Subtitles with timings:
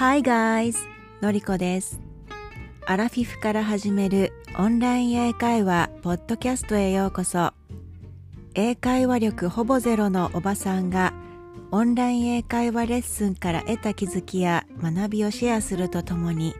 [0.00, 0.78] Hi guys!
[1.20, 2.00] のりこです。
[2.86, 7.52] アラフィフから始めるオンライン英会話ポッドキャストへようこそ。
[8.54, 11.12] 英会話力ほぼゼロのおばさんが
[11.70, 16.54] オンライン英会話レッスンから得た気づきや学びをシェアするとともに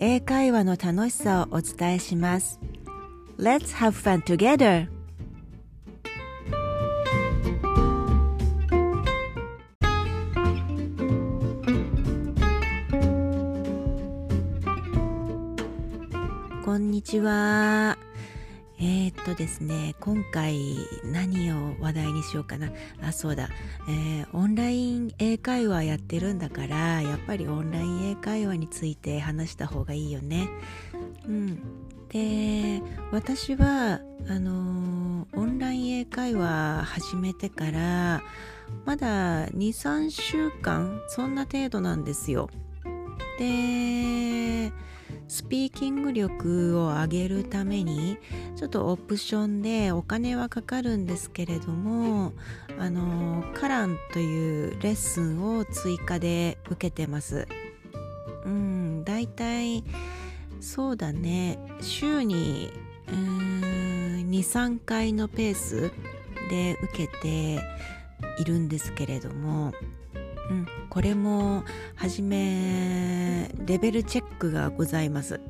[0.00, 2.58] 英会話の楽しさをお伝えします。
[3.38, 4.93] Let's have fun together!
[17.04, 17.98] ちは。
[18.80, 22.72] えー、っとですね、今回何を話題にしようかな。
[23.02, 23.50] あ、そうだ。
[23.88, 30.48] えーオンライン英会話やってるんだから、やっぱりオンライン英会話について話した方がいいよね。
[31.28, 31.58] うん。
[32.08, 38.22] で、私は、あのーオンライン英会話始めてから、
[38.86, 42.48] まだ2、3週間、そんな程度なんですよ。
[43.38, 44.72] で、
[45.28, 48.18] スピーキング力を上げるために
[48.56, 52.32] ちょっとオプションでお金はかかるんですけれども
[52.78, 57.46] あのカランというレッスンを追加で受けてます。
[58.44, 59.84] うんだいたい
[60.60, 61.58] そうだね。
[61.80, 62.72] 週に
[63.06, 65.92] 23回のペース
[66.50, 67.60] で受けて
[68.38, 69.72] いるんですけれども
[70.50, 71.64] うん、これも
[71.94, 75.40] はじめレベルチェックがございます。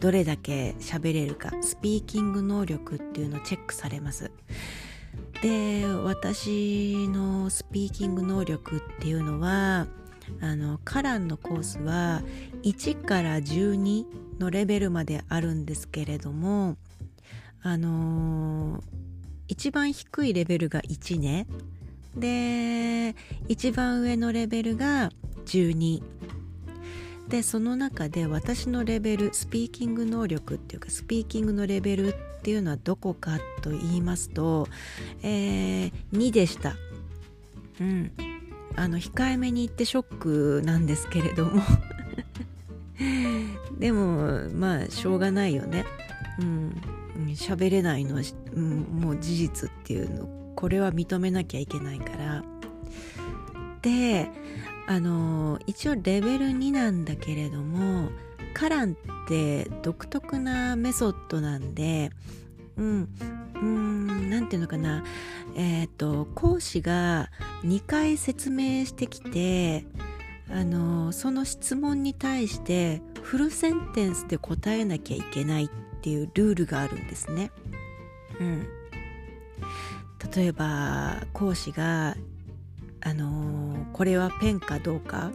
[0.00, 1.50] どれだけ喋れるか。
[1.60, 4.30] スピーキング能力っていうのをチェックされます。
[5.42, 9.86] で私のスピーキング能力っていうのは
[10.40, 12.22] あのカランのコースは
[12.62, 14.06] 1から12
[14.38, 16.76] のレベルまであるんですけれども
[17.62, 18.82] あの
[19.48, 21.46] 一番低いレベルが1ね。
[22.16, 23.16] で
[23.48, 25.10] 一番上のレベルが
[25.46, 26.02] 12
[27.28, 34.68] でその中で私のレベルスピーキング能力っていうかスピーキングのレベルっていうのはどこかと言いますと、
[35.22, 36.76] えー2でした。
[37.80, 38.12] うん。
[38.76, 41.62] あの控えめに言ってショックなんですけれども。
[43.78, 45.86] でもまあしょうがないよね。
[46.38, 46.82] うん。
[47.30, 48.22] 喋れないのは、
[48.52, 50.43] うん、もう事実っていうの。
[50.54, 52.44] これは認めなきゃいけないから。
[53.82, 54.30] で
[54.86, 58.10] あの一応レベル2なんだけれども
[58.54, 58.96] カランっ
[59.28, 62.10] て独特なメソッドなんで
[62.76, 63.08] うん
[63.54, 65.04] うんなんていうのかな。
[65.56, 67.30] えっ、と講師が
[67.62, 69.84] 2回説明してきて
[70.50, 75.68] あのその質問に対してフルセンテンスで答えなきゃいけないっ
[76.00, 77.50] ていうルールがあるんですね。
[78.40, 78.66] うん、
[80.34, 82.16] 例えば講師が
[83.00, 85.30] 「あのーこれはペンかどうか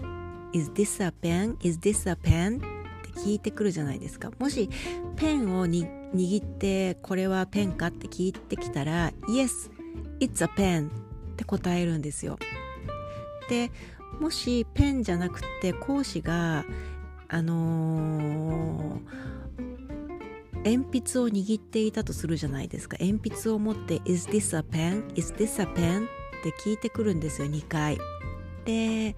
[0.54, 1.56] ？Is this a pen?
[1.66, 2.60] Is this a pen?」っ
[3.04, 4.70] て聞いてくるじゃないですかもし
[5.16, 9.72] ペンをに握ってこれはペンかって聞いてきたら「Yes,
[10.20, 10.92] it's a pen」っ
[11.38, 12.38] て答えるんですよ
[13.50, 13.72] で
[14.20, 16.66] もしペンじゃなくて講師が
[17.30, 19.00] あのー
[20.64, 22.98] 鉛筆を握っていたとするじゃないですか。
[23.00, 25.04] 鉛筆を持って「Is this a pen?
[25.16, 26.08] Is this a pen?」っ
[26.44, 27.98] て聞いてくるんですよ2回。
[28.66, 29.16] で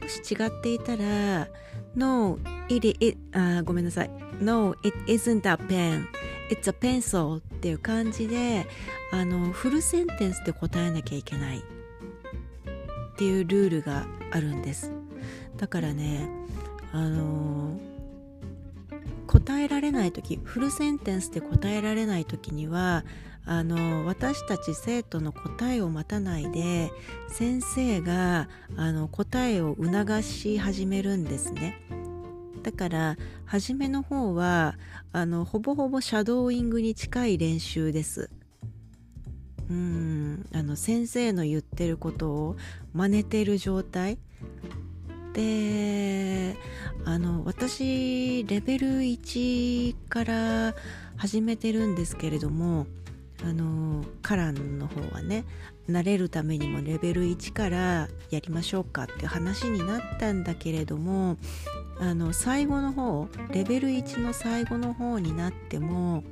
[0.00, 1.48] もし違っていたら
[1.94, 2.38] 「No,
[2.68, 4.10] it, it, あごめんなさい
[4.40, 6.06] 「No, it isn't a pen.
[6.50, 8.66] It's a pencil」っていう感じで
[9.12, 11.58] あのフルセンテンスで答えなきゃいけない。
[11.58, 11.62] っ
[13.18, 14.92] ていうルールがあるんです。
[15.56, 16.28] だからね
[16.92, 17.78] あの
[19.38, 23.04] 答えられない時フルセンテンスで答えられない時には
[23.46, 26.90] あの私たち生徒の答えを待たないで
[27.28, 31.80] 先生があの答えを促し始めるんですね。
[32.62, 33.16] だから
[33.46, 34.76] 初めの方は
[35.12, 38.28] あのほぼほぼシャドーイングに近い練習です。
[39.70, 42.56] うんあの先生の言ってることを
[42.92, 44.18] 真似てる状態。
[45.38, 46.56] で
[47.04, 50.74] あの私レベル1から
[51.16, 52.86] 始めてるんですけれども
[53.44, 55.44] あのカランの方はね
[55.88, 61.36] 慣れるためにもレベル1からやりましょうかって話になったんだけれども
[62.00, 66.24] あの最後の方レベル1の最後の方になっても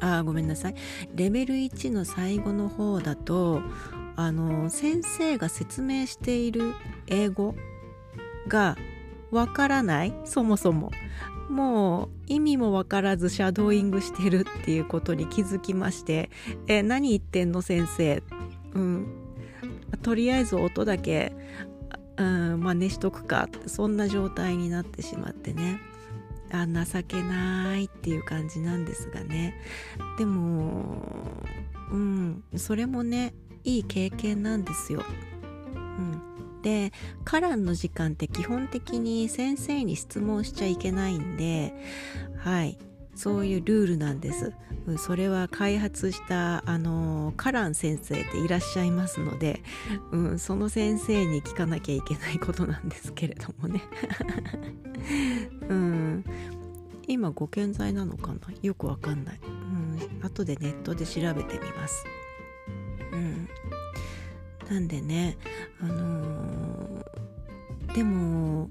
[0.00, 0.74] あごめんなさい。
[1.16, 3.60] レベル1の最後の方だと
[4.16, 6.74] あの先生が説明している
[7.06, 7.54] 英語
[8.48, 8.76] が
[9.30, 10.14] わからない？
[10.24, 10.90] そもそも。
[11.50, 16.30] もう意味もわからずシャドーイングしてるっていうことに気づきまして
[16.68, 18.22] 「え何言ってんの先生」
[18.74, 19.06] うん。
[20.02, 21.34] とりあえず音だけ
[22.16, 23.48] うん真似しとくか。
[23.66, 25.80] そんな状態になってしまってね。
[26.50, 29.60] あ情けないっていう感じなんですがね。
[30.18, 31.42] でも
[31.90, 33.34] うんそれもね
[33.64, 35.02] いい経験なんですよ。
[35.74, 36.22] うん、
[36.64, 36.92] で
[37.24, 41.74] カランの時間って基本的に先生に質問しちゃいけないんで
[42.38, 42.78] はい
[43.14, 44.52] そういうルールなんです。
[44.98, 49.62] それは開発したあのカラン先生っていらっしゃいますので、
[50.10, 53.82] うん、その先生に聞かなきゃいけないことなんですけれどもね。
[55.70, 56.24] うん、
[57.06, 58.40] 今ご健在なのかな？
[58.62, 59.40] よくわかんない。
[59.42, 62.04] うん、後でネットで調べてみます。
[63.12, 63.48] うん、
[64.70, 65.36] なんでね、
[65.80, 68.70] あのー、でも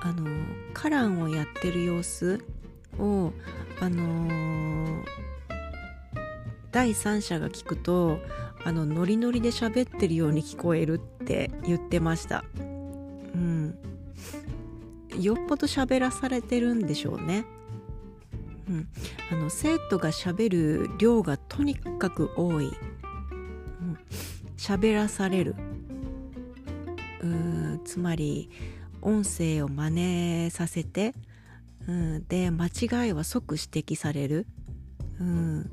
[0.00, 0.26] あの
[0.72, 2.44] カランをやってる様子
[2.98, 3.32] を
[3.80, 5.04] あのー、
[6.70, 8.18] 第三者が聞くと
[8.64, 12.44] あのノリノリで喋ってるように聞こえるって言ってました。
[13.34, 13.76] うん。
[15.20, 17.44] よっぽど喋らされてるんでしょうね。
[18.68, 18.88] うん、
[19.30, 22.70] あの生徒がしゃべる量がとにかく多い。
[24.62, 25.56] 喋、らされる。
[27.20, 27.26] う
[27.84, 28.48] つまり
[29.00, 31.14] 音声を真似させて
[31.88, 34.46] うん、で間違いは即指摘される、
[35.20, 35.70] うん、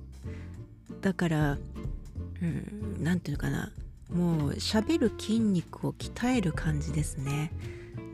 [1.01, 1.57] だから
[2.99, 3.71] 何、うん、て言うのかな。
[4.09, 7.51] もう喋る筋肉を鍛える感じですね。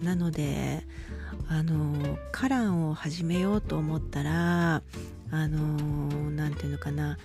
[0.04, 0.86] なので
[1.48, 4.82] あのカランを始めようと思ったら
[5.32, 7.18] あの何て言うのかな、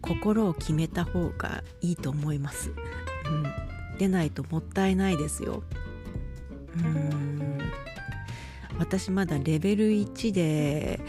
[0.00, 2.72] 心を決めた方がいいと思います、
[3.90, 5.62] うん、でないともったいないですよ。
[6.76, 7.58] うん。
[8.78, 11.00] 私まだレベル1で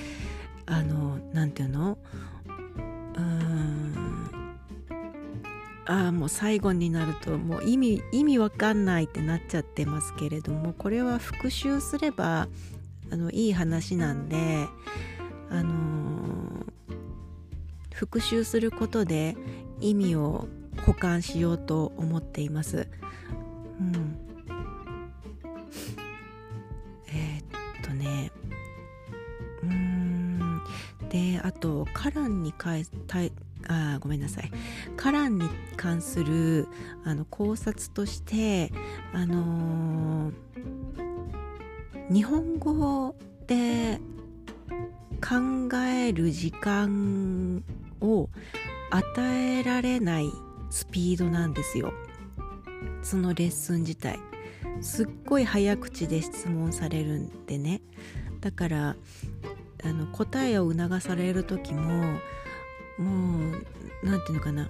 [0.65, 1.97] あの何て言うの？
[3.17, 3.93] うん。
[5.85, 12.49] ああもう最後になるともう意味意味わかんないってなっちゃってますけれどもこれは復習すれば
[13.09, 14.67] あのいい話なんで
[15.49, 16.65] あの
[17.97, 19.35] 復習することで
[19.79, 20.47] 意味を
[20.85, 22.87] 保管しようと思っています。
[23.79, 24.19] うん。
[27.07, 28.31] えー、っとね。
[31.09, 32.85] であとカランに関
[33.67, 34.51] あごめんなさい。
[34.95, 36.67] カランに関する
[37.03, 38.71] あの考察として
[39.11, 43.15] あのー、日本語
[43.47, 43.99] で
[45.19, 47.63] 考える時間
[48.01, 48.29] を
[48.89, 50.31] 与えられない
[50.69, 51.93] スピードなんですよ。
[53.01, 54.19] そのレッスン自体。
[54.81, 57.81] すっごい早口で質問されるんでね。
[58.41, 58.95] だから
[59.83, 62.19] あの答えを促される時も
[62.97, 63.65] もう
[64.03, 64.69] 何て言うのかな。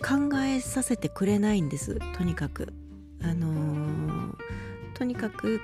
[0.00, 1.98] 考えさせてくれないんです。
[2.16, 2.72] とにかく。
[3.20, 4.34] あのー、
[4.94, 5.60] とにかく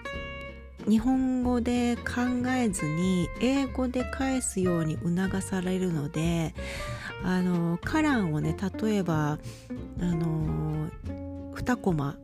[0.88, 6.54] 日本語で考えずに英語で返すように促されるので
[7.22, 9.38] あのカランをね例えば
[10.00, 10.90] あの
[11.54, 12.16] 2コマ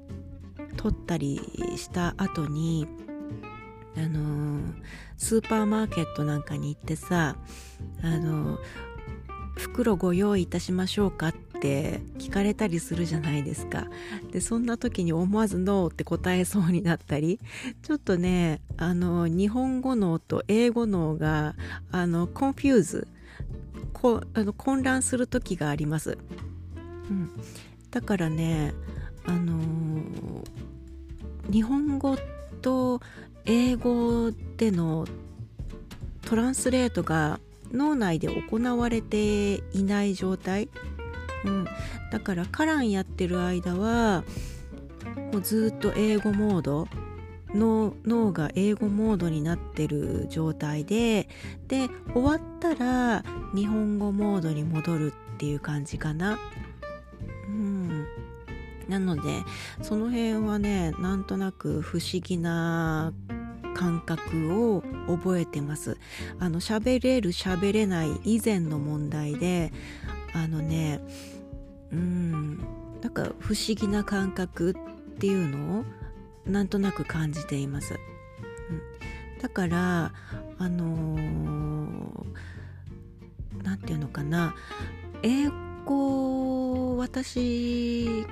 [0.76, 1.40] 取ったり
[1.76, 2.86] した後に
[3.96, 4.60] あの
[5.16, 7.36] スーパーマーケットなんかに行ってさ
[8.02, 8.58] あの
[9.56, 13.87] 袋ご用意いたしましょうかってって聞かれたりするじゃないですか。
[14.33, 17.38] でそんな時に思わず No って答えそうになったり
[17.83, 21.55] ちょっとねあの日本語脳と英語脳が
[21.93, 23.09] あの confuse
[23.93, 26.17] こあの混乱する時があります、
[27.11, 27.31] うん、
[27.90, 28.73] だからね
[29.26, 29.61] あの
[31.50, 32.17] 日本語
[32.62, 33.02] と
[33.45, 35.07] 英語での
[36.23, 37.38] トランスレートが
[37.73, 40.69] 脳内で行われていない状態、
[41.44, 41.66] うん、
[42.11, 44.25] だからカランやってる間は
[45.32, 46.88] もうずっと英語モード
[47.54, 51.28] の脳が英語モードになってる状態で
[51.66, 56.38] で終わったら日本語モードに戻るっていう感じかな。
[57.49, 58.06] うん。
[58.88, 59.23] なので
[59.82, 63.12] その辺はねなんとなく不思議な
[63.75, 65.97] 感覚を覚えてます。
[66.38, 69.73] あの喋れる喋れない以前の問題で
[70.32, 71.00] あのね
[71.92, 72.58] うん
[73.02, 75.84] なんか不思議な感覚っていうのを
[76.46, 77.96] なんとなく感じています、う
[79.37, 80.12] ん、だから
[80.58, 81.16] あの
[83.62, 84.54] 何、ー、て言うのかな。
[85.22, 85.49] 英
[85.84, 88.25] 語私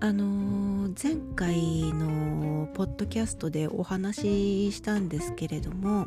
[0.00, 6.06] あの前回のポッドキャストでお話ししたんですけれども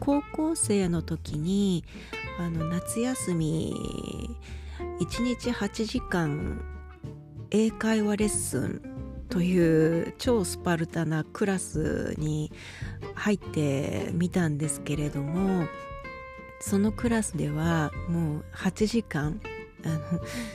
[0.00, 1.84] 高校生の時に
[2.38, 3.74] あの夏休み
[5.00, 6.62] 1日8時間
[7.50, 8.82] 英会話レッスン
[9.28, 12.50] という超スパルタなクラスに
[13.14, 15.66] 入ってみたんですけれども
[16.60, 19.40] そのクラスではもう8時間
[19.84, 19.98] あの、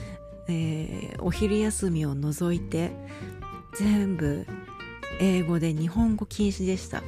[0.48, 2.92] えー、お昼休みを除いて
[3.76, 4.46] 全部
[5.18, 7.02] 英語で日本語禁止でした、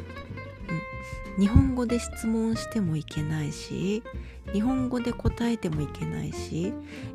[1.39, 4.03] 日本語で質問してもいけないし
[4.53, 6.73] 日本語で答えてもいけないし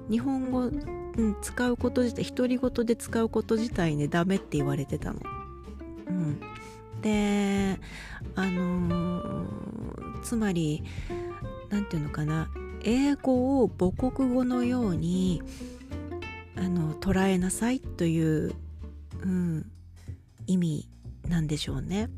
[0.10, 5.20] 日本語、うん、使うこと自体独り言で使うこと自体ねダメって言われてたの。
[6.08, 6.40] うん、
[7.02, 7.80] で
[8.36, 10.84] あのー、つまり
[11.70, 12.50] 何て言うのかな
[12.84, 15.42] 英語を母国語のように
[16.56, 18.54] あの捉えなさいという、
[19.24, 19.72] うん、
[20.48, 20.90] 意味
[21.28, 22.10] なんでしょうね。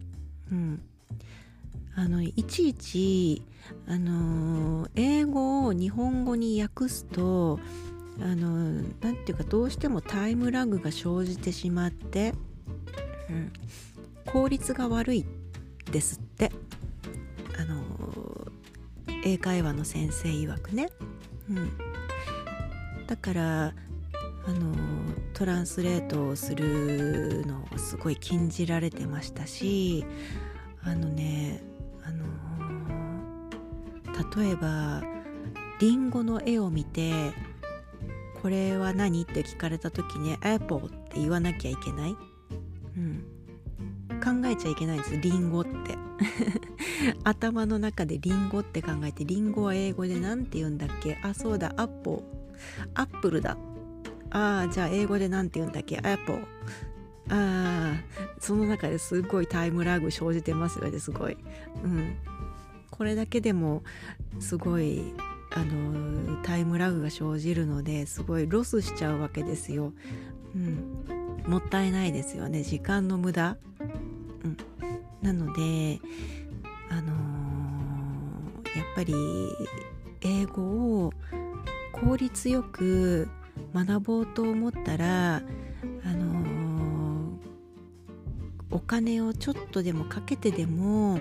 [0.51, 0.81] うん、
[1.95, 3.43] あのいちいち
[3.87, 7.59] あの英語を日本語に訳すと
[8.21, 8.71] あの
[9.01, 12.33] なんていうかどうしてもタイムラグが生じてしまって、
[13.29, 13.53] うん、
[14.25, 15.25] 効率が悪い
[15.91, 16.51] ですって。
[17.57, 17.83] あの
[19.23, 20.89] 英会話の先生曰くね、
[21.49, 21.71] うん、
[23.07, 23.73] だから
[24.45, 24.75] あの
[25.33, 30.05] トランスレートをするのをすごい禁じられてましたし
[30.83, 31.63] あのね
[32.05, 32.23] あの
[34.43, 35.01] 例えば
[35.79, 37.33] リンゴの絵を見て
[38.41, 42.15] 「これは何?」って聞かれた時ね「Apple」って言わなきゃいけない、
[42.97, 43.23] うん、
[44.23, 45.97] 考えちゃいけないんですリンゴって。
[47.25, 51.17] 頭の中でリンゴって考えてリンゴは英語で何て言うんだっけ？
[51.21, 52.23] あそうだアッポ。
[52.93, 53.57] アップルだ。
[54.29, 55.97] ああじゃあ英語で何て言うんだっけ？
[55.97, 56.39] アッポ。
[57.29, 57.95] あ
[58.39, 61.37] その中ですごいタイムラグ生じてますよねすごい。
[61.83, 62.17] うん。
[62.91, 63.83] これだけでも
[64.39, 65.13] すごい
[65.55, 69.93] あのタイムラグが生じるのですごいロスしちゃうわけですよ、
[70.55, 71.05] うん、
[71.47, 73.57] もったいないですよね時間の無駄、
[74.43, 74.57] うん、
[75.21, 75.99] なので
[76.89, 79.13] あのー、やっぱり
[80.21, 80.61] 英語
[81.05, 81.13] を
[81.91, 83.27] 効率よく
[83.73, 85.41] 学ぼうと思ったら
[88.73, 91.19] お金をちょっとでもかけてでも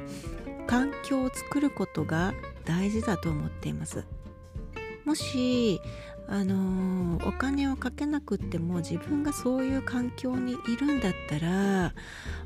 [0.66, 2.32] 環境を作ることが
[2.64, 4.04] 大事だと思っています。
[5.04, 5.80] もし
[6.28, 11.92] あのお金をかけなくっても自分がそういう環境にいるんだったら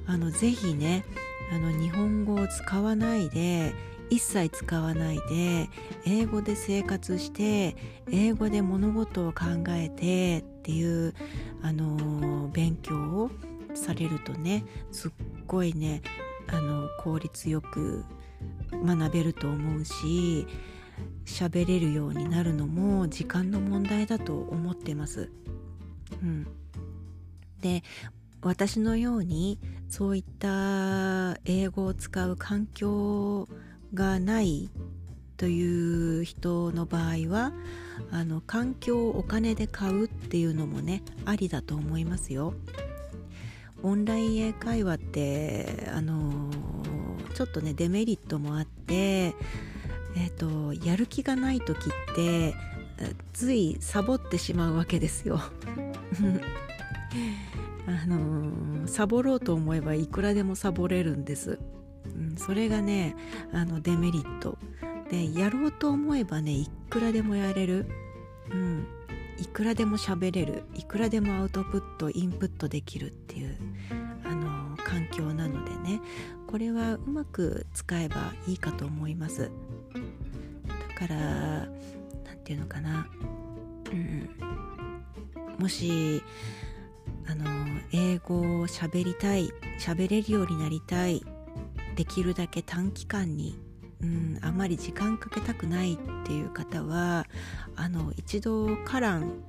[0.06, 1.04] あのぜひね
[1.52, 3.75] あの日本語を使わないで
[4.08, 5.68] 一切使わないで
[6.04, 7.76] 英語で生活して
[8.10, 11.14] 英語で物事を考えてっていう
[11.62, 13.30] あの勉強を
[13.76, 15.11] されるとねすっ
[15.47, 16.02] ごいね
[16.49, 18.04] あの効率よく
[18.73, 20.47] 学べると思うし
[21.25, 25.30] 喋れるようになるのも時間の問題だと思ってます。
[26.23, 26.47] うん、
[27.61, 27.83] で
[28.42, 33.49] 私のようにそういった英語を使う環境
[33.92, 34.71] がない
[35.37, 37.52] という人の場合は
[38.11, 42.54] あの環境をお金で買うっていうのもねありだと思いますよ。
[43.83, 46.50] オンライン英会話ってあの
[47.35, 52.54] ちょっとねデメリットもあってえっ、ー、とやる気がない時って
[53.33, 55.40] ついサボってしまうわけですよ。
[57.87, 61.61] あの、サボろうと思えばいくらでもサボれるんです。
[62.06, 63.14] うん、それがね
[63.52, 64.59] あのデメリット
[65.11, 67.87] でやろうと思えばねいくらでもやれる。
[68.50, 68.87] うん
[69.38, 73.56] いくらでも喋れるいくらでもアウトプットインプットできるっていう
[74.24, 76.00] あの環境なのでね。
[76.46, 79.50] これはうまく使えばいいかと思います。
[79.92, 81.66] だから何
[82.36, 83.06] て言うのかな、
[83.92, 84.30] うん、
[85.58, 86.22] もし
[87.28, 87.44] あの
[87.92, 91.24] 英語を喋りたい喋れるようになりたい
[91.96, 93.58] できるだけ短期間に
[94.02, 97.26] うん、あまり時間かけたくないっていう方は
[97.76, 99.42] あの一度カラン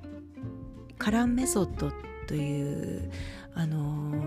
[0.98, 1.92] カランメソッド
[2.26, 3.10] という
[3.54, 4.24] あの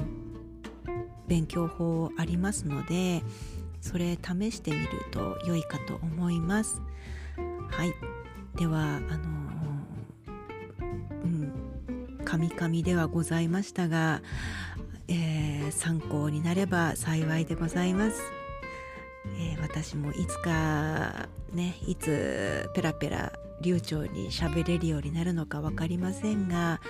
[1.27, 3.23] 勉強法ありますので
[3.81, 6.81] それ試してみると良いかと思います。
[7.69, 7.93] はい。
[8.57, 9.29] ではあの
[11.23, 14.21] うんカミカミではございましたが、
[15.07, 18.21] えー、参考になれば幸いでございます、
[19.73, 26.81] 私もいつかねいつペラペラ流暢に喋れるようになるのか分かりませんが、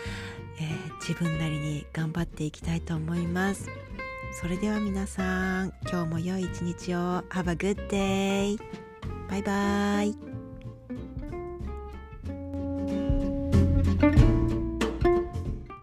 [0.59, 3.69] えー、自分なりに頑張っていきたいと思います。
[4.39, 7.21] それでは皆さん今日も良い一日を。
[7.29, 8.57] Have a good day!
[9.29, 10.30] バイバイ。